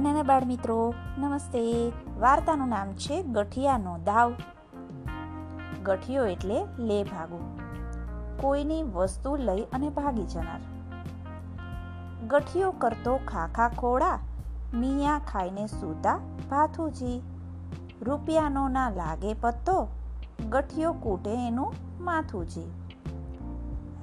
નાના 0.00 0.22
બાળ 0.22 0.44
મિત્રો 0.44 0.94
નમસ્તે. 1.18 1.92
વાર્તાનું 2.18 2.68
નામ 2.68 2.92
છે 2.92 3.22
ગઠિયાનો 3.22 3.98
દાવ. 3.98 4.32
ગઠિયો 5.84 6.26
એટલે 6.26 6.64
લે 6.78 7.04
ભાગું. 7.04 7.58
કોઈની 8.42 8.82
વસ્તુ 8.82 9.36
લઈ 9.36 9.62
અને 9.62 9.88
ભાગી 9.88 10.22
જનાર. 10.22 10.60
ગઠિયો 12.28 12.70
કરતો 12.70 13.20
ખાખા 13.28 13.68
ખોડા 13.68 14.18
મિયા 14.74 15.20
ખાઈને 15.32 15.66
સૂતા 15.66 16.16
ભાથુજી. 16.50 17.22
રૂપિયાનો 18.02 18.68
ના 18.68 18.90
લાગે 18.90 19.34
પત્તો, 19.34 19.88
ગઠિયો 20.50 20.92
કૂટે 20.92 21.46
એનું 21.46 21.74
માથુજી. 22.00 22.70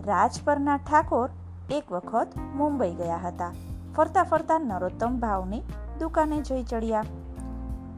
રાજ 0.05 0.39
પરના 0.45 0.77
ઠાકોર 0.77 1.29
એક 1.69 1.91
વખત 1.91 2.27
મુંબઈ 2.55 2.93
ગયા 2.93 3.17
હતા. 3.17 3.51
ફરતા 3.95 4.23
ફરતા 4.23 4.59
નરોત્તમ 4.59 5.19
ભાવની 5.19 5.61
દુકાને 5.97 6.41
જઈ 6.41 6.63
ચડ્યા. 6.63 7.05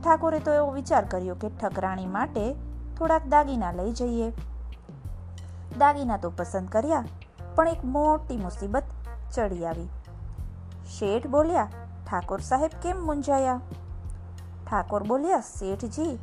ઠાકોરે 0.03 0.39
તો 0.39 0.51
એવો 0.51 0.69
વિચાર 0.71 1.05
કર્યો 1.05 1.35
કે 1.35 1.49
ઠકરાણી 1.49 2.07
માટે 2.07 2.45
થોડાક 2.97 3.27
દાગીના 3.27 3.71
લઈ 3.71 3.91
જઈએ. 3.91 4.29
દાગીના 5.77 6.17
તો 6.17 6.29
પસંદ 6.37 6.69
કર્યા, 6.69 7.03
પણ 7.55 7.67
એક 7.67 7.85
મોટી 7.85 8.37
મુસીબત 8.37 8.83
ચડી 9.33 9.65
આવી. 9.65 9.89
શેઠ 10.89 11.27
બોલ્યા, 11.27 11.69
ઠાકોર 12.07 12.41
સાહેબ 12.41 12.71
કેમ 12.81 13.05
મૂંઝાયા? 13.05 13.59
ઠાકોર 14.65 15.03
બોલ્યા, 15.03 15.43
શેઠજી, 15.49 16.13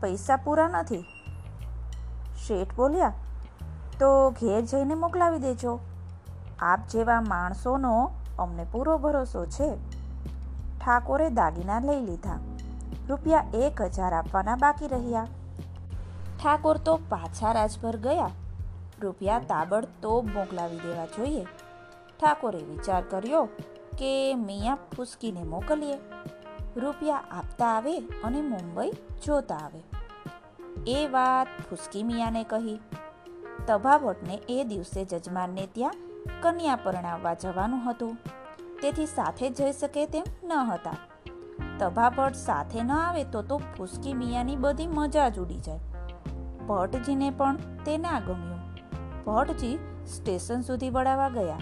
પૈસા 0.00 0.36
પૂરા 0.36 0.68
નથી. 0.68 1.04
શેઠ 2.46 2.74
બોલ્યા, 2.74 3.12
તો 3.98 4.10
ઘેર 4.30 4.60
જઈને 4.64 4.94
મોકલાવી 4.94 5.38
દેજો. 5.38 5.78
આપ 6.62 6.88
જેવા 6.88 7.20
માણસોનો 7.20 7.94
અમને 8.38 8.64
પૂરો 8.72 8.98
ભરોસો 8.98 9.46
છે. 9.46 9.70
ઠાકોરે 10.80 11.30
દાગીના 11.30 11.78
લઈ 11.78 12.06
લીધા. 12.06 12.38
રૂપિયા 13.08 13.44
એક 13.54 13.82
હજાર 13.82 14.14
આપવાના 14.14 14.56
બાકી 14.56 14.88
રહ્યા. 14.88 15.26
ઠાકોર 16.44 16.76
તો 16.76 16.96
પાછા 16.96 17.52
રાજભર 17.52 17.96
ગયા. 17.96 18.30
રૂપિયા 19.02 19.38
તાબડતોબ 19.38 20.26
મોકલાવી 20.26 20.78
દેવા 20.78 21.06
જોઈએ. 21.06 21.44
ઠાકોરે 22.20 22.58
વિચાર 22.58 23.02
કર્યો 23.02 23.44
કે 23.98 24.34
મિયા 24.34 24.74
ફૂસકીને 24.74 25.42
મોકલીએ. 25.42 25.98
રૂપિયા 26.76 27.22
આપતા 27.30 27.66
આવે 27.66 27.98
અને 27.98 28.42
મુંબઈ 28.42 28.90
જોતા 29.26 29.56
આવે. 29.56 29.82
એ 30.86 31.06
વાત 31.06 31.46
ફૂસકી 31.70 32.02
મિયાને 32.02 32.44
કહી. 32.44 32.80
તભાવટને 33.66 34.40
એ 34.48 34.64
દિવસે 34.64 35.04
જજમાનને 35.04 35.68
ત્યાં 35.72 35.94
કન્યા 36.42 36.76
પરણાવવા 36.76 37.34
જવાનું 37.34 37.90
હતું. 37.90 38.18
તેથી 38.82 39.06
સાથે 39.06 39.50
જઈ 39.50 39.72
શકે 39.72 40.06
તેમ 40.06 40.24
ન 40.44 40.52
હતા. 40.52 40.96
તભાભટ 41.78 42.34
સાથે 42.34 42.82
ન 42.82 42.92
આવે 42.92 43.24
તો 43.24 43.42
તો 43.42 43.56
ફૂસકી 43.76 44.14
મિયાની 44.14 44.56
બધી 44.56 44.86
મજા 44.86 45.28
જ 45.28 45.38
ઉડી 45.38 45.58
જાય. 45.58 45.80
ભટ્ટજીને 46.66 47.30
પણ 47.30 47.56
તે 47.56 47.98
ના 47.98 48.20
ગમ્યું. 48.20 48.60
ભટ્ટજી 49.24 49.78
સ્ટેશન 50.06 50.60
સુધી 50.60 50.90
વળાવવા 50.90 51.28
ગયા. 51.28 51.60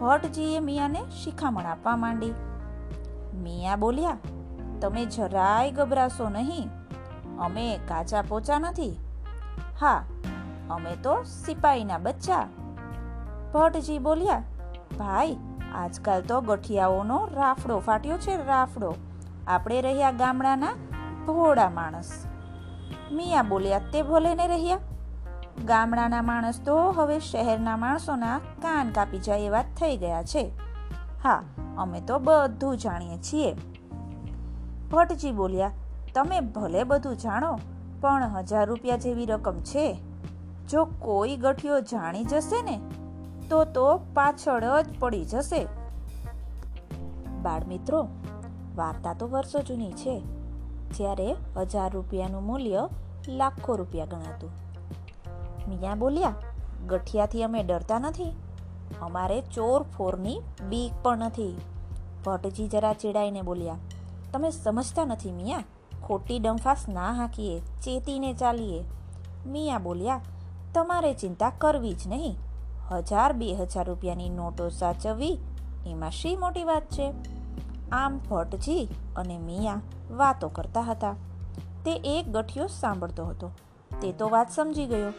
ભટ્ટજીએ 0.00 0.60
મિયાને 0.60 1.02
શિખામણ 1.24 1.62
આપવા 1.62 1.96
માંડી. 1.96 2.32
મિયા 3.34 3.76
બોલ્યા, 3.76 4.16
તમે 4.80 5.04
જરાય 5.06 5.70
ગભરાશો 5.70 6.28
નહીં. 6.28 6.68
અમે 7.38 7.78
કાચા 7.88 8.22
પોચા 8.22 8.58
નથી. 8.58 8.92
હા, 9.80 10.04
અમે 10.70 10.96
તો 10.96 11.22
સિપાહીના 11.22 11.98
બચ્ચા. 11.98 12.42
ભટ્ટજી 13.54 13.98
બોલ્યા, 13.98 14.42
ભાઈ 14.98 15.36
આજકાલ 15.74 16.20
તો 16.20 16.40
ગઠિયાઓનો 16.40 17.28
રાફડો 17.32 17.78
ફાટ્યો 17.78 18.18
છે 18.18 18.46
રાફડો. 18.46 18.94
આપણે 19.46 19.80
રહ્યા 19.80 20.10
ગામડાના 20.10 20.72
ભોળા 21.26 21.70
માણસ. 21.70 22.26
મિયા 23.12 23.42
બોલ્યા, 23.42 23.78
તે 23.78 24.02
ભલે 24.02 24.34
ને 24.34 24.46
રહ્યા. 24.46 24.78
ગામડાના 25.64 26.22
માણસ 26.22 26.60
તો 26.64 26.90
હવે 26.90 27.18
શહેરના 27.18 27.76
માણસોના 27.76 28.38
કાન 28.38 28.90
કાપી 28.90 29.18
જાય 29.18 29.40
એવા 29.40 29.62
થઈ 29.62 29.96
ગયા 29.96 30.22
છે. 30.22 30.52
હા, 31.24 31.42
અમે 31.78 32.00
તો 32.00 32.18
બધું 32.18 32.76
જાણીએ 32.76 33.16
છીએ. 33.18 33.56
ભટ્ટજી 34.90 35.32
બોલ્યા, 35.32 35.70
તમે 36.14 36.40
ભલે 36.40 36.84
બધું 36.84 37.16
જાણો, 37.16 37.58
પણ 38.00 38.24
હજાર 38.24 38.66
રૂપિયા 38.66 38.96
જેવી 38.96 39.26
રકમ 39.26 39.60
છે. 39.60 40.02
જો 40.70 40.84
કોઈ 40.84 41.36
ગઠિયો 41.36 41.80
જાણી 41.80 42.24
જશે 42.24 42.62
ને 42.62 42.80
તો 43.52 43.64
તો 43.64 43.96
પાછળ 44.14 44.64
જ 44.82 44.98
પડી 44.98 45.24
જશે. 45.24 45.64
બાળ 47.42 47.64
મિત્રો, 47.64 48.08
વાર્તા 48.76 49.14
તો 49.14 49.26
વર્ષો 49.28 49.60
જૂની 49.62 49.92
છે. 49.92 50.22
જ્યારે 50.96 51.34
હજાર 51.56 51.92
રૂપિયાનું 51.92 52.42
મૂલ્ય 52.42 52.88
લાખો 53.28 53.76
રૂપિયા 53.76 54.04
ગણાતું. 54.04 54.50
મિયા 55.68 55.94
બોલ્યા, 55.94 56.34
ગઠિયાથી 56.86 57.42
અમે 57.42 57.62
ડરતા 57.62 57.98
નથી. 57.98 58.30
અમારે 59.00 59.40
ચોર 59.40 59.82
ફોરની 59.82 60.40
બીક 60.68 60.92
પણ 61.02 61.18
નથી. 61.18 61.56
ભટ્ટજી 62.26 62.68
જરા 62.68 62.92
ચીડાઈને 62.92 63.42
બોલ્યા, 63.42 63.76
તમે 64.32 64.50
સમજતા 64.50 65.04
નથી 65.04 65.32
મિયા, 65.32 65.64
ખોટી 66.02 66.38
ડંફાસ 66.38 66.88
ના 66.88 67.12
હાંકીએ, 67.12 67.60
ચેતીને 67.60 68.32
ચાલીએ. 68.34 68.84
મિયા 69.46 69.78
બોલ્યા, 69.78 70.20
તમારે 70.74 71.14
ચિંતા 71.14 71.52
કરવી 71.58 71.94
જ 71.94 72.08
નહીં. 72.08 72.36
હજાર 72.90 73.32
બે 73.32 73.54
હજાર 73.54 73.86
રૂપિયાની 73.86 74.28
નોટો 74.28 74.68
સાચવવી, 74.68 75.38
એમાં 75.86 76.10
શી 76.10 76.36
મોટી 76.36 76.64
વાત 76.64 76.82
છે? 76.82 77.12
આમ 77.92 78.18
ભટ્ટજી 78.18 78.88
અને 79.16 79.38
મિયા 79.38 79.80
વાતો 80.10 80.48
કરતા 80.48 80.80
હતા. 80.80 81.14
તે 81.84 81.92
એક 81.92 82.28
ગઠિયો 82.28 82.66
સાંભળતો 82.66 83.24
હતો. 83.24 83.50
તે 84.02 84.12
તો 84.12 84.28
વાત 84.28 84.50
સમજી 84.50 84.86
ગયો. 84.86 85.12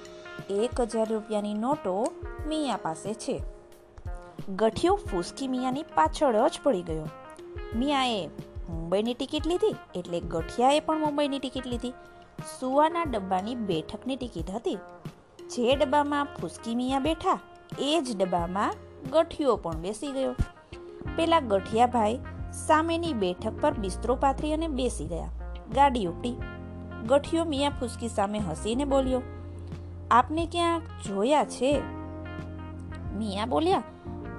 એક 0.50 0.82
હજાર 0.82 1.08
રૂપિયાની 1.08 1.54
નોટો 1.54 2.06
મિયા 2.48 2.78
પાસે 2.78 3.14
છે. 3.14 3.44
ગઠિયો 4.56 4.96
ફૂસકી 4.96 5.48
મિયાની 5.48 5.84
પાછળ 5.84 6.48
જ 6.48 6.60
પડી 6.64 6.82
ગયો. 6.82 7.06
મિયાએ 7.76 8.28
મુંબઈની 8.70 9.14
ટિકિટ 9.14 9.48
લીધી 9.48 9.76
એટલે 9.96 10.20
ગઠિયાએ 10.20 10.80
પણ 10.80 11.00
મુંબઈની 11.00 11.40
ટિકિટ 11.40 11.68
લીધી. 11.68 11.94
સુવાના 12.60 13.04
ડબ્બાની 13.04 13.56
બેઠકની 13.56 14.16
ટિકિટ 14.16 14.52
હતી. 14.52 14.76
જે 15.44 15.76
ડબ્બામાં 15.76 16.26
ફૂસકી 16.26 16.76
મિયા 16.76 17.00
બેઠા 17.00 17.40
એ 17.80 18.02
જ 18.02 18.18
ડબ્બામાં 18.18 18.74
ગઠિયો 19.12 19.56
પણ 19.56 19.76
બેસી 19.76 20.12
ગયો. 20.12 20.36
પેલા 21.16 21.40
ગઠિયાભાઈ 21.40 22.20
સામેની 22.54 23.14
બેઠક 23.14 23.62
પર 23.62 23.74
બિસ્તરો 23.74 24.16
પાથરી 24.16 24.54
અને 24.54 24.68
બેસી 24.68 25.06
ગયા. 25.06 25.30
ગાડી 25.76 26.06
ઉપડી. 26.06 26.36
ગઠિયો 27.08 27.46
મિયા 27.46 27.70
ફુસકી 27.70 28.08
સામે 28.08 28.40
હસીને 28.40 28.86
બોલ્યો, 28.86 29.22
આપને 30.12 30.46
ક્યાંક 30.46 30.84
જોયા 31.08 31.46
છે? 31.46 31.82
મિયા 33.14 33.46
બોલ્યા, 33.46 33.84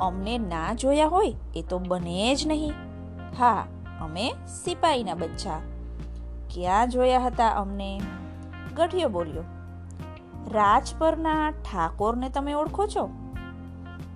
અમને 0.01 0.39
ના 0.39 0.75
જોયા 0.75 1.06
હોય 1.06 1.34
એ 1.56 1.62
તો 1.62 1.78
બને 1.78 2.34
જ 2.34 2.47
નહીં. 2.47 2.72
હા, 3.39 3.66
અમે 4.01 4.34
સિપાહીના 4.47 5.15
બચ્ચા. 5.15 5.61
ક્યાં 6.55 6.89
જોયા 6.89 7.19
હતા 7.19 7.49
અમને? 7.49 8.01
ગઠિયો 8.77 9.09
બોલ્યો 9.09 9.43
રાજ 10.53 10.95
પરના 10.99 11.51
ઠાકોરને 11.51 12.28
તમે 12.28 12.53
ઓળખો 12.53 12.87
છો? 12.87 13.11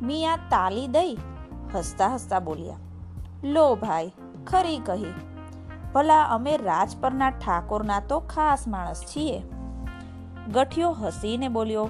મિયા 0.02 0.36
તાલી 0.36 0.86
દઈ 0.88 1.16
હસતા 1.74 2.14
હસતા 2.14 2.40
બોલ્યા, 2.40 2.76
લો 3.44 3.74
ભાઈ, 3.74 4.12
ખરી 4.46 4.78
કહી. 4.78 5.12
ભલા 5.94 6.24
અમે 6.24 6.56
રાજપરના 6.56 7.30
ઠાકોરના 7.30 8.00
તો 8.00 8.20
ખાસ 8.20 8.68
માણસ 8.68 9.02
છીએ. 9.02 9.42
ગઠિયો 10.52 10.92
હસીને 10.92 11.48
બોલ્યો, 11.48 11.88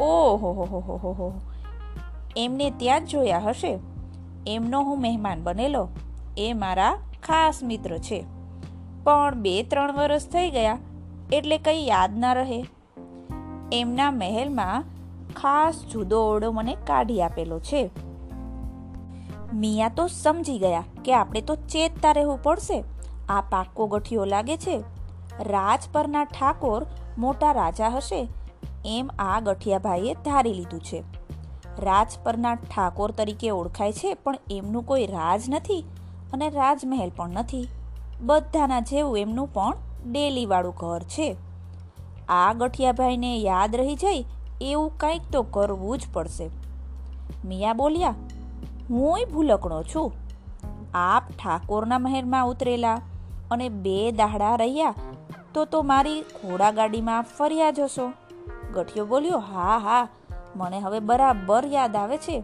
ઓહો, 0.00 0.52
હો 0.52 0.64
હો 0.64 0.80
હો 0.80 1.12
હો 1.12 1.32
એમને 2.36 2.70
ત્યાં 2.70 3.04
જ 3.04 3.08
જોયા 3.08 3.38
હશે. 3.38 3.78
એમનો 4.46 4.80
હું 4.80 5.00
મહેમાન 5.00 5.42
બનેલો. 5.42 5.88
એ 6.36 6.52
મારા 6.52 6.94
ખાસ 7.22 7.62
મિત્ર 7.62 7.98
છે. 7.98 8.24
પણ 9.04 9.34
બે, 9.34 9.62
ત્રણ 9.62 9.92
વર્ષ 9.92 10.28
થઈ 10.28 10.50
ગયા 10.50 10.78
એટલે 11.32 11.58
કંઈ 11.58 11.86
યાદ 11.86 12.18
ના 12.18 12.32
રહે. 12.32 12.64
એમના 13.72 14.10
મહેલમાં 14.10 14.84
ખાસ 15.36 15.84
જુદો 15.92 16.20
ઓરડો 16.20 16.52
મને 16.52 16.76
કાઢી 16.86 17.22
આપેલો 17.22 17.58
છે. 17.58 17.90
મિયા 19.54 19.88
તો 19.88 20.06
સમજી 20.06 20.58
ગયા 20.58 20.84
કે 21.04 21.14
આપણે 21.14 21.40
તો 21.40 21.54
ચેતતા 21.54 22.12
રહેવું 22.12 22.42
પડશે. 22.42 22.84
આ 23.28 23.40
પાક્કો 23.40 23.86
ગઠિયો 23.86 24.24
લાગે 24.24 24.56
છે. 24.56 24.76
રાજ 25.40 25.82
પરના 25.92 26.24
ઠાકોર 26.24 26.86
મોટા 27.18 27.52
રાજા 27.52 27.88
હશે 27.88 28.28
એમ 28.86 29.10
આ 29.18 29.40
ગઠિયાભાઈએ 29.40 30.14
ધારી 30.14 30.52
લીધું 30.52 30.80
છે. 30.80 31.02
રાજ 31.78 32.18
પરના 32.22 32.54
ઠાકોર 32.54 33.10
તરીકે 33.10 33.50
ઓળખાય 33.50 33.92
છે 33.92 34.14
પણ 34.14 34.34
એમનું 34.50 34.86
કોઈ 34.86 35.06
રાજ 35.06 35.42
નથી 35.48 35.84
અને 36.32 36.50
રાજમહેલ 36.50 37.10
પણ 37.16 37.28
નથી. 37.30 37.68
બધાના 38.20 38.80
જેવું 38.80 39.18
એમનું 39.18 39.52
પણ 39.52 39.74
ડેલીવાળું 40.12 40.74
ઘર 40.74 41.02
છે. 41.02 41.36
આ 42.28 42.52
ગઠિયાભાઈને 42.52 43.36
યાદ 43.38 43.76
રહી 43.76 43.94
જાય 43.94 44.24
એવું 44.64 44.90
કંઈક 44.98 45.24
તો 45.32 45.42
કરવું 45.50 45.98
જ 45.98 46.12
પડશે. 46.12 46.46
મિયા 47.44 47.72
બોલ્યા, 47.72 48.14
હુંય 48.90 49.24
ભૂલકણો 49.24 49.82
છું. 49.82 50.12
આપ 50.94 51.24
ઠાકોરના 51.32 51.98
મહેરમાં 51.98 52.48
ઉતરેલા 52.48 52.98
અને 53.50 53.68
બે 53.68 53.96
દાહડા 54.12 54.54
રહ્યા 54.56 54.94
તો 55.54 55.64
તો 55.64 55.82
મારી 55.82 56.20
ઘોડાગાડીમાં 56.20 57.22
ફર્યા 57.22 57.70
જશો. 57.70 58.06
ગઠિયો 58.74 59.06
બોલ્યો, 59.06 59.38
હા 59.38 59.78
હા, 59.78 60.08
મને 60.56 60.80
હવે 60.80 61.00
બરાબર 61.00 61.64
યાદ 61.66 61.96
આવે 61.96 62.18
છે. 62.18 62.36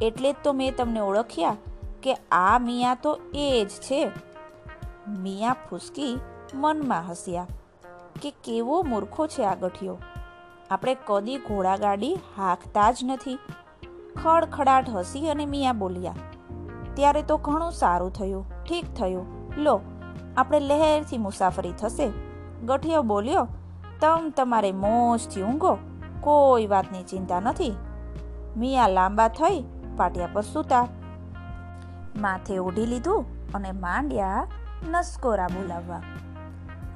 એટલે 0.00 0.32
જ 0.32 0.36
તો 0.44 0.52
મેં 0.52 0.76
તમને 0.76 1.00
ઓળખ્યા 1.00 1.56
કે 2.02 2.14
આ 2.32 2.58
મિયા 2.58 2.94
તો 2.94 3.18
એ 3.34 3.48
જ 3.64 3.80
છે. 3.86 4.02
મિયા 5.18 5.56
ફૂસકી 5.68 6.12
મનમાં 6.54 7.08
હસ્યા, 7.08 7.46
કે 8.22 8.30
કેવો 8.44 8.82
મૂર્ખો 8.82 9.26
છે 9.26 9.42
આ 9.44 9.54
ગઠિયો. 9.54 9.98
આપણે 10.70 10.94
કદી 11.06 11.38
ઘોડાગાડી 11.38 12.14
હાંકતા 12.36 12.90
જ 12.92 12.98
નથી. 13.04 13.38
ખડખડાટ 14.16 14.90
હસી 14.90 15.30
અને 15.30 15.46
મિયા 15.46 15.72
બોલ્યા, 15.72 16.18
ત્યારે 16.94 17.22
તો 17.22 17.36
ઘણું 17.36 17.72
સારું 17.72 18.12
થયું, 18.12 18.44
ઠીક 18.64 18.86
થયું. 18.94 19.26
લો, 19.56 19.74
આપણે 20.36 20.60
લહેરથી 20.60 21.18
મુસાફરી 21.18 21.72
થશે. 21.72 22.08
ગઠિયો 22.64 23.02
બોલ્યો, 23.02 23.44
તમ 24.00 24.30
તમારે 24.36 24.72
મોજથી 24.72 25.42
ઊંઘો, 25.42 25.72
કોઈ 26.20 26.66
વાતની 26.66 27.04
ચિંતા 27.04 27.40
નથી. 27.40 27.74
મિયા 28.56 28.88
લાંબા 28.88 29.28
થઈ 29.28 29.58
પાટિયા 29.96 30.32
પર 30.32 30.42
સૂતા. 30.42 30.86
માથે 32.16 32.58
ઓઢી 32.58 32.86
લીધું 32.86 33.52
અને 33.54 33.72
માંડ્યા 33.72 34.48
નસકોરા 34.90 35.48
બોલાવવા. 35.48 36.02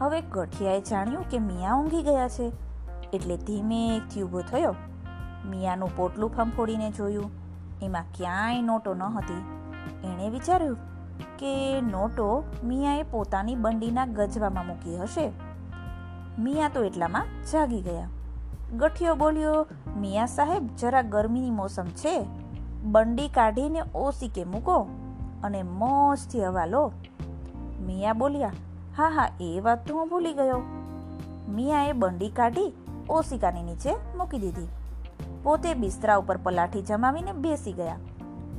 હવે 0.01 0.21
ગઠિયાએ 0.21 0.81
જાણ્યું 0.81 1.29
કે 1.29 1.39
મિયા 1.39 1.75
ઊંઘી 1.75 2.03
ગયા 2.03 2.29
છે. 2.29 2.47
એટલે 3.15 3.37
ધીમેથી 3.37 4.23
ઊભો 4.23 4.41
થયો. 4.41 4.75
મિયાનું 5.51 5.97
પોટલું 5.97 6.31
ફંફોડીને 6.31 6.91
જોયું. 6.91 7.31
એમાં 7.83 8.05
ક્યાંય 8.15 8.63
નોટો 8.63 8.95
ન 8.95 9.03
હતી. 9.03 9.43
એણે 10.05 10.29
વિચાર્યું 10.29 10.77
કે 11.39 11.81
નોટો 11.81 12.45
મિયાએ 12.65 13.03
પોતાની 13.03 13.55
બંડીના 13.55 14.07
ગજવામાં 14.07 14.67
મૂકી 14.67 14.99
હશે. 14.99 15.33
મિયા 16.39 16.69
તો 16.69 16.85
એટલામાં 16.85 17.27
જાગી 17.53 17.81
ગયા. 17.81 18.09
ગઠિયો 18.77 19.15
બોલ્યો, 19.15 19.67
મિયા 19.97 20.27
સાહેબ, 20.27 20.69
જરા 20.77 21.03
ગરમીની 21.03 21.51
મોસમ 21.51 21.85
છે. 21.85 22.27
બંડી 22.83 23.29
કાઢીને 23.29 23.83
ઓસીકે 23.95 24.45
મૂકો 24.45 24.89
અને 25.43 25.63
મોજથી 25.63 26.45
હવા 26.45 26.67
લો. 26.67 26.93
મિયા 27.87 28.13
બોલ્યા, 28.13 28.53
હા 28.97 29.09
હા, 29.09 29.29
એ 29.41 29.61
વાત 29.61 29.89
તો 29.89 29.95
હું 29.95 30.09
ભૂલી 30.09 30.33
ગયો. 30.33 30.63
મિયાએ 31.49 31.93
બંડી 31.93 32.29
કાઢી 32.29 32.73
ઓસિકાની 33.09 33.63
નીચે 33.63 33.93
મૂકી 34.17 34.39
દીધી. 34.39 34.69
પોતે 35.43 35.75
બિસ્તરા 35.75 36.17
ઉપર 36.17 36.39
પલાઠી 36.39 36.83
જમાવીને 36.83 37.33
બેસી 37.33 37.73
ગયા. 37.73 37.99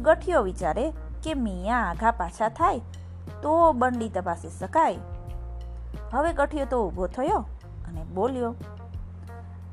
ગઠિયો 0.02 0.44
વિચારે 0.44 0.86
કે 1.24 1.34
મિયા 1.34 1.84
આઘા 1.84 2.12
પાછા 2.12 2.50
થાય, 2.50 2.82
તો 3.42 3.74
બંડી 3.74 4.10
તપાસી 4.10 4.50
શકાય. 4.50 5.00
હવે 6.12 6.34
ગઠિયો 6.34 6.66
તો 6.66 6.78
ઊભો 6.86 7.08
થયો 7.08 7.42
અને 7.88 8.04
બોલ્યો, 8.14 8.56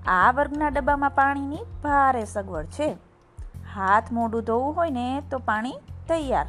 આ 0.08 0.30
વર્ગના 0.32 0.69
ડબ્બામાં 0.69 1.10
પાણીની 1.10 1.64
ભારે 1.82 2.24
સગવડ 2.24 2.66
છે. 2.66 2.88
હાથ 3.74 4.12
મોઢું 4.12 4.44
ધોવું 4.44 4.76
હોય 4.76 4.90
ને 4.90 5.06
તો 5.30 5.38
પાણી 5.38 5.78
તૈયાર. 6.08 6.48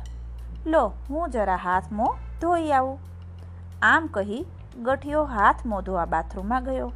લો, 0.67 0.83
હું 1.09 1.29
જરા 1.29 1.55
હાથ 1.55 1.91
મોં 1.91 2.17
ધોઈ 2.41 2.71
આવું. 2.71 2.97
આમ 3.81 4.07
કહી 4.07 4.41
ગઠિયો 4.83 5.23
હાથ 5.25 5.65
મોં 5.65 5.83
ધોવા 5.83 6.05
બાથરૂમમાં 6.05 6.63
ગયો. 6.63 6.91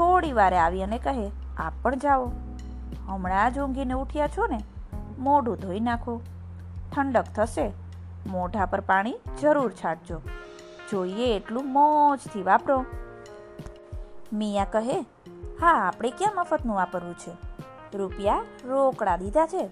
થોડી 0.00 0.32
વારે 0.32 0.58
આવી 0.58 0.82
અને 0.82 0.98
કહે, 0.98 1.30
આપ 1.58 1.72
પણ 1.82 1.94
જાઓ. 1.94 2.32
હમણાં 3.06 3.54
જ 3.54 3.58
ઊંઘીને 3.58 3.94
ઉઠ્યા 3.94 4.28
છો 4.28 4.46
ને? 4.46 4.64
મોઢું 5.18 5.56
ધોઈ 5.56 5.80
નાખો. 5.80 6.20
ઠંડક 6.96 7.24
થશે. 7.34 7.72
મોઢા 8.26 8.66
પર 8.66 8.80
પાણી 8.80 9.14
જરૂર 9.40 9.72
છાંટજો. 9.72 10.20
જોઈએ 10.90 11.36
એટલું 11.36 11.72
મોજથી 11.72 12.42
વાપરો. 12.42 12.84
મિયા 14.32 14.64
કહે, 14.64 15.00
હા, 15.60 15.86
આપણે 15.88 16.10
ક્યાં 16.10 16.34
મફતનું 16.36 16.76
વાપરવું 16.76 17.14
છે? 17.14 17.30
રૂપિયા 17.96 18.42
રોકડા 18.64 19.16
દીધા 19.16 19.46
છે. 19.46 19.70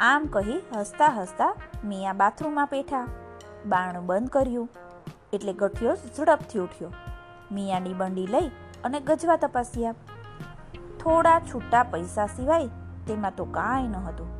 આમ 0.00 0.26
કહી 0.26 0.62
હસતા 0.76 1.06
હસતા 1.06 1.54
મિયા 1.84 2.12
બાથરૂમમાં 2.12 2.66
પેઠા 2.66 3.08
બાણું 3.66 4.06
બંધ 4.06 4.28
કર્યું. 4.28 4.68
એટલે 5.32 5.52
ગઠિયો 5.52 5.94
ઝડપથી 5.94 6.58
ઉઠ્યો. 6.58 6.92
મિયાની 7.52 7.94
બંડી 7.94 8.26
લઈ 8.26 8.50
અને 8.84 9.00
ગજવા 9.00 9.36
તપાસ્યા 9.36 9.94
થોડા 11.00 11.40
છૂટા 11.40 11.82
પૈસા 11.82 12.26
સિવાય 12.26 12.68
તેમાં 13.06 13.36
તો 13.36 13.44
કાંઈ 13.44 13.88
ન 13.88 13.96
હતું 13.96 14.30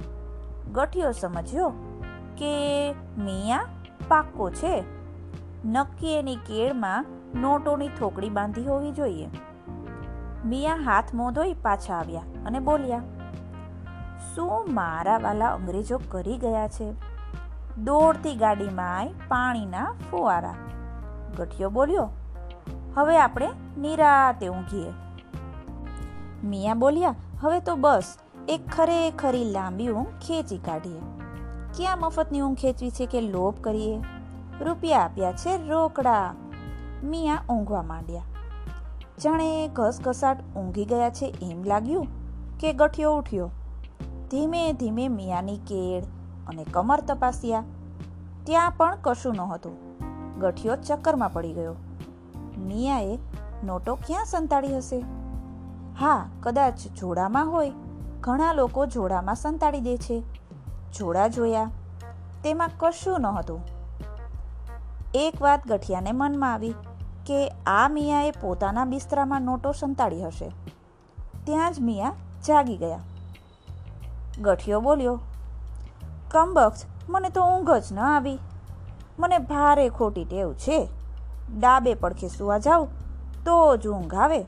ગઠિયો 0.73 1.12
સમજ્યો 1.12 1.69
કે 2.38 2.52
મિયા 3.19 3.67
પાક્કો 4.08 4.50
છે. 4.50 4.75
નક્કી 5.64 6.14
એની 6.14 6.37
કેળમાં 6.37 7.06
નોટોની 7.35 7.88
થોકડી 7.88 8.31
બાંધી 8.31 8.64
હોવી 8.64 8.93
જોઈએ. 8.93 9.29
મિયા 10.44 10.76
હાથ 10.76 11.14
મોં 11.14 11.32
ધોઈ 11.32 11.55
પાછા 11.55 11.94
આવ્યા 11.94 12.44
અને 12.46 12.58
બોલ્યા, 12.58 13.02
શું 14.34 14.75
મારા 14.75 15.19
વાલા 15.19 15.50
અંગ્રેજો 15.55 16.00
કરી 16.08 16.38
ગયા 16.38 16.69
છે? 16.69 16.88
દોડતી 17.84 18.37
ગાડીમાં 18.37 19.11
પાણીના 19.29 19.88
ફુવારા. 20.11 20.55
ગઠિયો 21.38 21.70
બોલ્યો 21.70 22.08
હવે 22.94 23.19
આપણે 23.19 23.49
નિરાતે 23.79 24.49
ઊંઘીએ. 24.49 24.93
મિયા 26.44 26.75
બોલ્યા, 26.75 27.14
હવે 27.40 27.61
તો 27.61 27.76
બસ, 27.76 28.19
એક 28.49 28.61
ખરેખરી 28.70 29.44
લાંબી 29.44 29.88
ઊંઘ 29.88 30.06
ખેંચી 30.06 30.58
કાઢીએ. 30.58 31.00
ક્યાં 31.76 31.99
મફતની 31.99 32.40
ઊંઘ 32.40 32.56
ખેંચવી 32.56 32.90
છે 32.90 33.06
કે 33.06 33.20
લોભ 33.20 33.61
કરીએ? 33.61 34.00
રૂપિયા 34.61 35.00
આપ્યા 35.00 35.32
છે 35.32 35.69
રોકડા. 35.69 36.35
મિયા 37.05 37.43
ઊંઘવા 37.50 37.82
માંડ્યા. 37.82 38.23
જાણે 39.25 39.69
ઘસઘસાટ 39.69 40.43
ઊંઘી 40.56 40.84
ગયા 40.84 41.11
છે 41.11 41.34
એમ 41.43 41.64
લાગ્યું 41.64 42.06
કે 42.58 42.73
ગઠિયો 42.73 43.17
ઉઠ્યો. 43.17 43.50
ધીમે 44.31 44.73
ધીમે 44.73 45.08
મિયાની 45.08 45.56
કેળ 45.56 46.02
અને 46.46 46.64
કમર 46.64 47.00
તપાસ્યા. 47.00 47.64
ત્યાં 48.44 48.70
પણ 48.70 48.99
કશું 49.02 49.34
નહોતું. 49.34 49.76
ગઠિયો 50.38 50.76
ચક્કરમાં 50.76 51.32
પડી 51.32 51.52
ગયો. 51.52 51.75
મિયાએ 52.58 53.19
નોટો 53.64 53.94
ક્યાં 53.94 54.25
સંતાડી 54.25 54.76
હશે? 54.76 55.05
હા, 56.00 56.26
કદાચ 56.40 56.75
જોડામાં 56.75 57.50
હોય. 57.50 57.72
ઘણા 58.20 58.52
લોકો 58.52 58.87
જોડામાં 58.87 59.34
સંતાડી 59.34 59.81
દે 59.81 59.96
છે. 59.96 60.22
જોડા 60.98 61.29
જોયા. 61.29 61.70
તેમાં 62.44 62.70
કશું 62.79 63.20
નહોતું. 63.20 63.60
એક 65.15 65.43
વાત 65.43 65.69
ગઠિયાને 65.69 66.12
મનમાં 66.12 66.53
આવી 66.53 66.74
કે 67.27 67.48
આ 67.48 67.88
મિયાએ 67.88 68.31
પોતાના 68.31 68.84
બિસ્તરામાં 68.84 69.43
નોટો 69.43 69.72
સંતાડી 69.72 70.24
હશે. 70.24 70.50
ત્યાં 71.44 71.72
જ 71.72 71.81
મિયા 71.81 72.12
જાગી 72.46 72.77
ગયા. 72.77 72.98
ગઠિયો 74.41 74.81
બોલ્યો 74.81 75.20
કમબખ્ત 76.31 76.86
મને 77.08 77.29
તો 77.29 77.44
ઊંઘ 77.44 77.70
જ 77.70 77.93
ન 77.93 77.98
આવી. 77.98 78.38
મને 79.19 79.38
ભારે 79.38 79.88
ખોટી 79.88 80.24
ટેવ 80.24 80.53
છે. 80.53 80.88
ડાબે 81.56 81.94
પડખે 81.94 82.28
સુવા 82.28 82.58
જાઉં 82.58 82.88
તો 83.44 83.76
જ 83.76 83.88
ઊંઘ 83.88 84.14
આવે. 84.14 84.40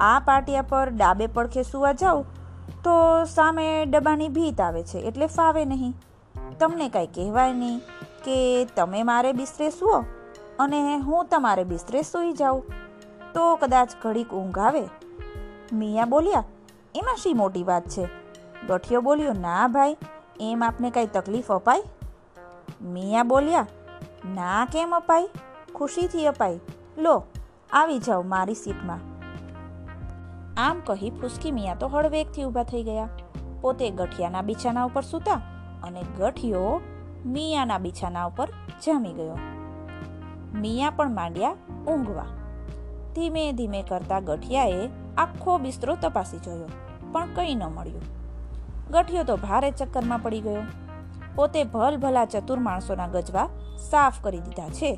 આ 0.00 0.18
પાટિયા 0.24 0.62
પર 0.62 0.90
ડાબે 0.90 1.26
પડખે 1.26 1.62
સુવા 1.62 1.92
જાઉં 1.92 2.24
તો 2.84 2.92
સામે 3.24 3.84
ડબ્બાની 3.84 4.28
ભીત 4.28 4.60
આવે 4.60 4.82
છે, 4.82 4.98
એટલે 4.98 5.26
ફાવે 5.26 5.64
નહીં. 5.64 5.94
તમને 6.60 6.88
કાંઈ 6.88 7.06
કહેવાય 7.06 7.52
નહીં 7.52 7.78
કે 8.24 8.64
તમે 8.76 9.02
મારે 9.02 9.32
બિસ્તરે 9.32 9.70
સુઓ 9.70 9.98
અને 10.58 10.98
હું 10.98 11.26
તમારે 11.26 11.64
બિસ્તરે 11.64 12.02
સૂઈ 12.02 12.32
જાઉં. 12.32 12.62
તો 13.34 13.56
કદાચ 13.56 13.90
ઘડીક 14.02 14.34
ઊંઘ 14.34 14.58
આવે. 14.58 14.84
મિયા 15.72 16.04
બોલ્યા, 16.04 16.44
એમાં 16.94 17.16
શી 17.16 17.34
મોટી 17.34 17.62
વાત 17.62 17.88
છે? 17.88 18.04
ગઠિયો 18.68 19.00
બોલ્યો, 19.00 19.32
ના 19.32 19.66
ભાઈ, 19.68 19.96
એમ 20.40 20.64
આપને 20.64 20.90
કાંઈ 20.90 21.06
તકલીફ 21.06 21.52
અપાય? 21.52 21.82
મિયા 22.82 23.22
બોલ્યા, 23.22 23.66
ના 24.34 24.64
કેમ 24.64 24.94
અપાય? 24.94 25.28
ખુશીથી 25.76 26.26
અપાઈ, 26.26 26.60
લો, 26.98 27.14
આવી 27.70 27.98
જાઓ 27.98 28.22
મારી 28.22 28.54
સીટમાં. 28.54 29.00
આમ 30.56 30.78
કહી 30.80 31.10
ફૂસકી 31.10 31.50
મિયા 31.52 31.74
તો 31.74 31.88
હળવેગથી 31.88 32.44
ઊભા 32.44 32.62
થઈ 32.62 32.82
ગયા. 32.82 33.08
પોતે 33.60 33.90
ગઠિયાના 33.90 34.42
બિછાના 34.42 34.84
ઉપર 34.84 35.02
સૂતા 35.02 35.40
અને 35.82 36.04
ગઠિયો 36.18 36.70
મિયાના 37.26 37.78
બિછાના 37.78 38.26
ઉપર 38.26 38.48
જામી 38.86 39.12
ગયો. 39.12 39.36
મિયા 40.54 40.90
પણ 40.90 41.14
માંડ્યા 41.14 41.56
ઊંઘવા. 41.86 42.30
ધીમે 43.14 43.42
ધીમે 43.52 43.82
કરતા 43.82 44.20
ગઠિયાએ 44.20 44.86
આખો 45.16 45.58
બિસ્તરો 45.58 45.96
તપાસી 45.96 46.38
જોયો, 46.38 46.70
પણ 47.12 47.34
કંઈ 47.34 47.54
ન 47.54 47.66
મળ્યું. 47.74 48.06
ગઠિયો 48.90 49.24
તો 49.24 49.36
ભારે 49.36 49.70
ચક્કરમાં 49.70 50.22
પડી 50.22 50.40
ગયો. 50.40 50.64
પોતે 51.34 51.64
ભલ 51.64 51.96
ભલા 51.96 52.24
ચતુર 52.24 52.58
માણસોના 52.60 53.08
ગજવા 53.08 53.46
સાફ 53.90 54.22
કરી 54.22 54.40
દીધા 54.40 54.68
છે. 54.70 54.92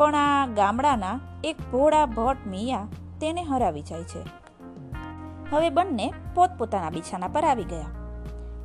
પણ 0.00 0.14
આ 0.14 0.46
ગામડાના 0.46 1.20
એક 1.44 1.56
ભોળા 1.72 2.06
ભટ્ટ 2.06 2.46
મિયા 2.46 2.86
તેને 3.20 3.42
હરાવી 3.42 3.82
જાય 3.82 4.02
છે. 4.02 4.18
હવે 5.50 5.70
બંને 5.70 6.12
પોતપોતાના 6.34 6.90
બિછાના 6.90 7.28
પર 7.28 7.44
આવી 7.44 7.64
ગયા. 7.64 7.86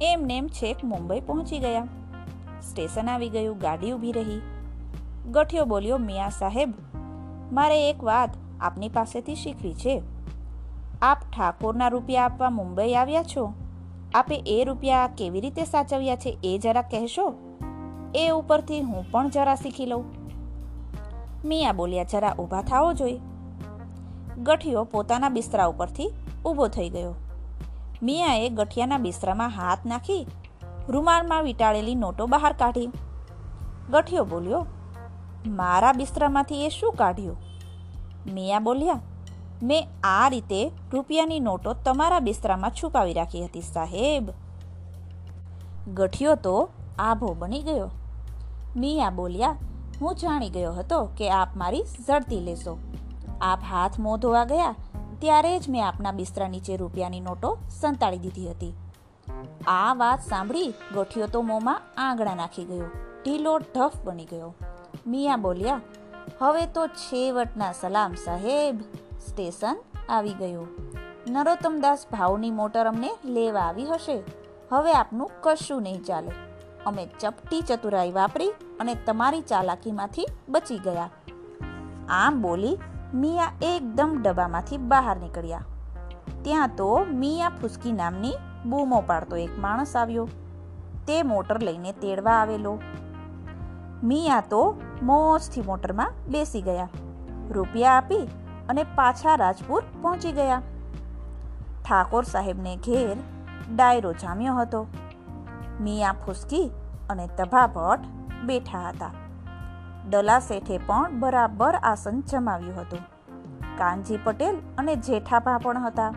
એમ 0.01 0.48
છેક 0.48 0.84
મુંબઈ 0.84 1.22
પહોંચી 1.22 1.60
ગયા. 1.60 1.88
સ્ટેશન 2.62 3.10
આવી 3.10 3.30
ગયું, 3.30 3.58
ગાડી 3.58 3.92
ઊભી 3.92 4.12
રહી. 4.12 4.42
ગઠિયો 5.32 5.65
બોલ્યો, 5.65 5.98
મિયા 5.98 6.30
સાહેબ, 6.30 6.74
મારે 7.51 7.89
એક 7.89 8.04
વાત 8.04 8.30
આપની 8.62 8.89
પાસેથી 8.89 9.36
શીખવી 9.36 9.74
છે. 9.74 10.01
આપ 11.01 11.18
ઠાકોરના 11.38 11.88
રૂપિયા 11.88 12.25
આપવા 12.25 12.50
મુંબઈ 12.50 12.94
આવ્યા 12.94 13.24
છો? 13.24 13.54
આપે 14.15 14.36
એ 14.36 14.63
રૂપિયા 14.63 15.10
કેવી 15.18 15.42
રીતે 15.42 15.63
સાચવ્યા 15.63 16.15
છે 16.15 16.38
એ 16.44 16.60
જરા 16.63 16.82
કહેશો? 16.82 17.34
એ 18.15 18.30
ઉપરથી 18.30 18.82
હું 18.82 19.12
પણ 19.12 19.30
જરા 19.30 19.56
શીખી 19.56 19.86
લઉં. 19.86 20.15
મિયા 21.46 21.72
બોલ્યા 21.72 22.04
જરા 22.04 22.36
ઊભા 22.40 22.62
થાવો 22.62 22.94
જોઈએ 22.94 23.20
ગઠિયો 24.38 24.84
પોતાના 24.84 25.30
બિસ્તરા 25.30 25.66
ઉપરથી 25.66 26.08
ઊભો 26.46 26.68
થઈ 26.68 26.90
ગયો. 26.90 27.16
મિયાએ 28.04 28.50
ગઠિયાના 28.50 28.98
બિસ્તરામાં 28.98 29.50
હાથ 29.50 29.86
નાખી 29.86 30.28
રૂમાલમાં 30.90 31.44
વીંટાળેલી 31.44 31.96
નોટો 31.96 32.28
બહાર 32.28 32.54
કાઢી. 32.54 32.90
ગઠિયો 33.90 34.25
બોલ્યો, 34.25 34.66
મારા 35.48 35.94
બિસ્તરામાંથી 35.94 36.66
એ 36.66 36.70
શું 36.70 36.94
કાઢ્યું? 36.94 37.38
મિયા 38.34 38.60
બોલ્યા, 38.60 39.00
મેં 39.64 39.88
આ 40.04 40.30
રીતે 40.30 40.72
રૂપિયાની 40.94 41.40
નોટો 41.40 41.74
તમારા 41.86 42.20
બિસ્તરામાં 42.20 42.72
છુપાવી 42.72 43.14
રાખી 43.14 43.46
હતી, 43.46 43.62
સાહેબ. 43.62 44.30
ગઠિયો 45.94 46.36
તો 46.36 46.70
આભો 47.00 47.34
બની 47.34 47.64
ગયો. 47.64 47.90
મિયા 48.75 49.10
બોલ્યા 49.10 49.56
હું 50.02 50.16
જાણી 50.16 50.50
ગયો 50.50 50.74
હતો 50.74 51.06
કે 51.18 51.30
આપ 51.32 51.56
મારી 51.56 51.84
ઝડતી 52.08 52.40
લેશો. 52.40 52.78
આપ 53.42 53.62
હાથ 53.70 54.00
મોં 54.00 54.20
ધોવા 54.20 54.46
ગયા 54.46 54.75
ત્યારે 55.20 55.60
જ 55.60 55.70
મેં 55.70 55.88
આપના 55.88 56.12
બિસ્તરા 56.12 56.48
નીચે 56.48 56.78
રૂપિયાની 56.78 57.20
નોટો 57.20 57.58
સંતાડી 57.70 58.18
દીધી 58.18 58.50
હતી. 58.52 58.74
આ 59.68 59.94
વાત 59.94 60.20
સાંભળી 60.20 60.74
ગોઠિયો 60.94 61.28
તો 61.28 61.42
મોંમાં 61.42 61.82
આંગળા 61.98 62.36
નાખી 62.36 62.66
ગયો. 62.66 62.90
ઢીલો 63.24 63.58
ઢફ 63.58 64.02
બની 64.04 64.25
ગયો. 64.25 64.54
મિયા 65.08 65.36
બોલ્યા, 65.38 65.82
હવે 66.42 66.66
તો 66.66 66.88
છેવટના 66.88 67.72
સલામ 67.72 68.14
સાહેબ. 68.14 68.82
સ્ટેશન 69.28 69.84
આવી 70.10 70.34
ગયું. 70.34 70.68
નરોત્તમદાસ 71.28 72.06
ભાવની 72.12 72.52
મોટર 72.52 72.88
અમને 72.88 73.12
લેવા 73.25 73.62
આવી 73.62 73.86
હશે. 73.86 74.18
હવે 74.72 74.94
આપનું 74.94 75.32
કશું 75.42 75.82
નહીં 75.82 76.04
ચાલે. 76.04 76.32
અમે 76.86 77.08
ચપટી 77.20 77.62
ચતુરાઈ 77.62 78.12
વાપરી 78.12 78.50
અને 78.80 78.96
તમારી 78.96 79.42
ચાલાકીમાંથી 79.42 80.25
બચી 80.50 80.77
ગયા. 80.77 81.10
આમ 82.10 82.42
બોલી 82.42 82.77
મિયા 83.13 83.51
એકદમ 83.62 84.20
ડબ્બામાંથી 84.22 84.77
બહાર 84.77 85.18
નીકળ્યા. 85.18 85.62
ત્યાં 86.42 86.68
તો 86.68 87.06
મિયા 87.13 87.50
ફુસકી 87.50 87.92
નામની 87.92 88.34
બૂમો 88.65 89.01
પાડતો 89.01 89.36
એક 89.36 89.60
માણસ 89.60 89.96
આવ્યો. 89.96 90.27
તે 91.08 91.24
મોટર 91.24 91.63
લઈને 91.63 91.92
તેડવા 91.92 92.32
આવેલો. 92.32 92.80
મિયા 94.04 94.42
તો 94.42 94.82
મોજથી 95.01 95.62
મોટરમાં 95.62 96.13
બેસી 96.27 96.62
ગયા. 96.62 96.89
રૂપિયા 97.50 97.92
આપી 97.92 98.27
અને 98.70 98.84
પાછા 98.84 99.36
રાજપુર 99.36 99.84
પહોંચી 100.01 100.32
ગયા. 100.32 100.62
ઠાકોર 101.89 102.24
સાહેબને 102.24 102.75
ઘેર 102.75 103.18
ડાયરો 103.75 104.13
જામ્યો 104.13 104.56
હતો. 104.56 104.88
મિયા 105.82 106.15
ફુસકી 106.25 106.72
અને 107.10 107.27
તભાભટ 107.27 108.08
બેઠા 108.46 108.89
હતા. 108.89 109.12
દલા 110.10 110.39
શેઠે 110.39 110.77
પણ 110.77 111.20
બરાબર 111.20 111.75
આસન 111.75 112.22
જમાવ્યું 112.22 112.82
હતું. 112.82 113.00
કાનજી 113.77 114.20
પટેલ 114.24 114.55
અને 114.77 114.96
જેઠાભા 114.96 115.58
પણ 115.58 115.86
હતા. 115.86 116.12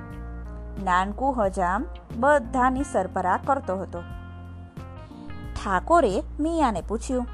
નાનકુ 0.84 1.32
હજામ 1.32 1.86
બધાની 2.16 2.84
સરભરા 2.84 3.38
કરતો 3.46 3.76
હતો. 3.76 4.02
ઠાકોરે 5.54 6.22
મિયાને 6.40 6.80
પૂછ્યું, 6.80 7.26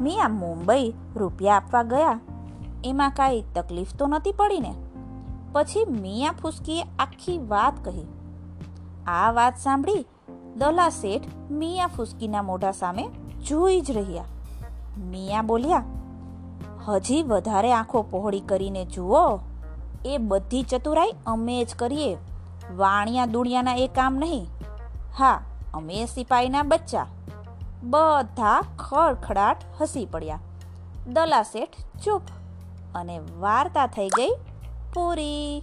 મિયા 0.00 0.28
મુંબઈ 0.28 0.94
રૂપિયા 1.16 1.56
આપવા 1.56 1.82
ગયા? 1.82 2.20
એમાં 2.84 3.10
કાંઈ 3.10 3.42
તકલીફ 3.54 3.94
તો 3.94 4.06
નથી 4.06 4.32
પડી 4.32 4.60
ને 4.60 4.74
પછી 5.52 5.84
મિયા 5.84 6.32
ફુસકીએ 6.32 6.82
આખી 6.98 7.38
વાત 7.38 7.84
કહી. 7.84 8.06
આ 9.06 9.32
વાત 9.32 9.56
સાંભળી 9.56 10.06
દલા 10.56 10.88
શેઠ 10.90 11.26
મિયા 11.50 11.86
ફુસકીના 11.86 12.42
મોઢા 12.42 12.72
સામે 12.72 13.08
જોઈ 13.48 13.80
જ 13.80 13.90
રહ્યા. 13.90 14.24
મિયા 14.98 15.42
બોલ્યા, 15.42 15.84
હજી 16.88 17.22
વધારે 17.22 17.72
આંખો 17.72 18.02
પહોળી 18.02 18.40
કરીને 18.40 18.84
જુઓ. 18.84 19.22
એ 20.04 20.18
બધી 20.18 20.62
ચતુરાઈ 20.62 21.14
અમે 21.26 21.64
જ 21.64 21.74
કરીએ. 21.74 22.16
વાણિયા 22.76 23.26
દુણિયાના 23.26 23.74
એ 23.74 23.86
કામ 23.86 24.14
નહીં. 24.14 24.46
હા, 25.18 25.40
અમે 25.74 26.06
સિપાહીના 26.06 26.62
બચ્ચા. 26.62 27.06
બધા 27.82 28.62
ખડખડાટ 28.78 29.56
હસી 29.80 30.06
પડ્યા. 30.06 30.38
દલા 31.06 31.42
શેઠ 31.42 31.74
ચૂપ 32.04 32.22
અને 32.94 33.20
વાર્તા 33.40 33.86
થઈ 33.86 34.08
ગઈ 34.08 34.34
પૂરી. 34.94 35.62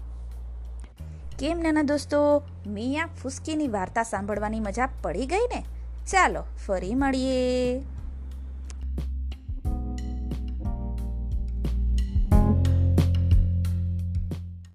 કેમ 1.40 1.60
નાના 1.60 1.82
દોસ્તો? 1.82 2.42
મિયા 2.68 3.10
ફુસકીની 3.24 3.68
વાર્તા 3.68 4.04
સાંભળવાની 4.04 4.60
મજા 4.60 4.90
પડી 5.02 5.26
ગઈ 5.26 5.48
ને? 5.56 5.64
ચાલો 6.12 6.44
ફરી 6.68 6.96
મળીએ. 6.96 7.82